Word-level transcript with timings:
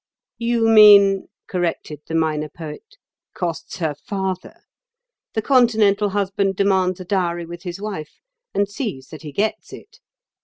"You 0.39 0.67
mean," 0.67 1.27
corrected 1.47 2.01
the 2.07 2.15
Minor 2.15 2.49
Poet, 2.49 2.97
"costs 3.35 3.77
her 3.77 3.93
father. 3.93 4.61
The 5.35 5.43
Continental 5.43 6.09
husband 6.09 6.55
demands 6.55 6.99
a 6.99 7.05
dowry 7.05 7.45
with 7.45 7.61
his 7.61 7.79
wife, 7.79 8.19
and 8.51 8.67
sees 8.67 9.09
that 9.09 9.21
he 9.21 9.31
gets 9.31 9.71
it. 9.71 9.99